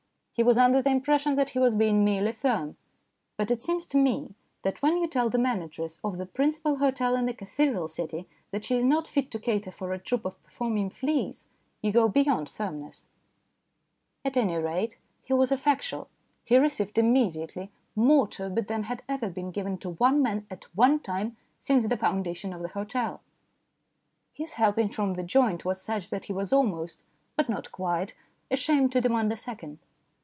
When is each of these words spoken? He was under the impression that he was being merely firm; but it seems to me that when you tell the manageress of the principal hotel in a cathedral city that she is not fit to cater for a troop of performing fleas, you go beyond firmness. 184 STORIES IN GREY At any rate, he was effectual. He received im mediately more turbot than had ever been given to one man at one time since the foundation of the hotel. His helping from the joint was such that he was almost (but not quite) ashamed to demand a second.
He 0.33 0.43
was 0.43 0.57
under 0.57 0.81
the 0.81 0.89
impression 0.89 1.35
that 1.35 1.51
he 1.51 1.59
was 1.59 1.75
being 1.75 2.03
merely 2.03 2.31
firm; 2.31 2.75
but 3.37 3.51
it 3.51 3.61
seems 3.61 3.85
to 3.87 3.97
me 3.97 4.33
that 4.63 4.81
when 4.81 4.97
you 4.97 5.05
tell 5.05 5.29
the 5.29 5.37
manageress 5.37 5.99
of 6.03 6.17
the 6.17 6.25
principal 6.25 6.77
hotel 6.77 7.15
in 7.15 7.29
a 7.29 7.33
cathedral 7.33 7.87
city 7.87 8.27
that 8.49 8.65
she 8.65 8.75
is 8.75 8.83
not 8.83 9.07
fit 9.09 9.29
to 9.31 9.39
cater 9.39 9.69
for 9.71 9.93
a 9.93 9.99
troop 9.99 10.25
of 10.25 10.41
performing 10.41 10.89
fleas, 10.89 11.45
you 11.83 11.91
go 11.91 12.07
beyond 12.07 12.49
firmness. 12.49 13.05
184 14.23 14.31
STORIES 14.31 14.33
IN 14.33 14.47
GREY 14.47 14.55
At 14.55 14.73
any 14.73 14.79
rate, 14.79 14.97
he 15.21 15.33
was 15.33 15.51
effectual. 15.51 16.09
He 16.45 16.57
received 16.57 16.97
im 16.97 17.13
mediately 17.13 17.69
more 17.95 18.27
turbot 18.27 18.67
than 18.69 18.83
had 18.83 19.03
ever 19.07 19.29
been 19.29 19.51
given 19.51 19.77
to 19.79 19.91
one 19.91 20.23
man 20.23 20.47
at 20.49 20.63
one 20.75 21.01
time 21.01 21.37
since 21.59 21.85
the 21.85 21.97
foundation 21.97 22.51
of 22.51 22.61
the 22.61 22.69
hotel. 22.69 23.21
His 24.33 24.53
helping 24.53 24.89
from 24.89 25.13
the 25.13 25.23
joint 25.23 25.65
was 25.65 25.79
such 25.81 26.09
that 26.09 26.25
he 26.25 26.33
was 26.33 26.51
almost 26.53 27.03
(but 27.35 27.47
not 27.49 27.71
quite) 27.71 28.15
ashamed 28.49 28.93
to 28.93 29.01
demand 29.01 29.31
a 29.31 29.37
second. 29.37 29.77